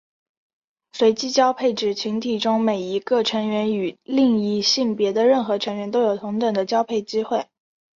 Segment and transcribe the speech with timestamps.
[0.93, 7.45] 随机交配指群体中每一个成员与另一性别的任何成员都有同等的交配机会。